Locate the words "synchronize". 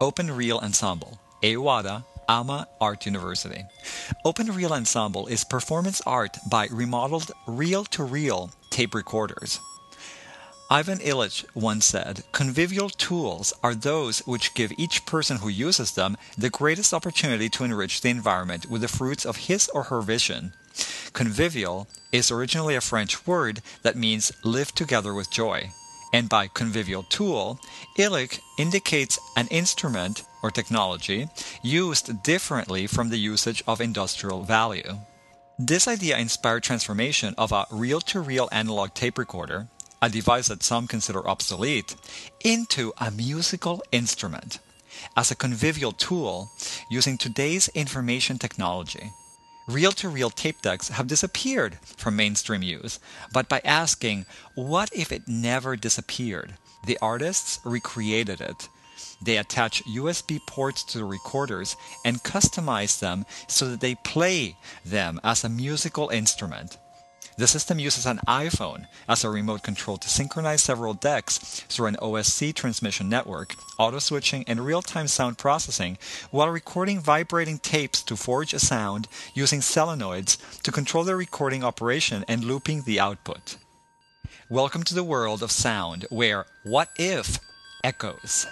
70.08-70.62